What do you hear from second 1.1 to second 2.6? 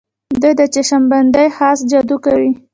بندۍ خاص جادو کوي.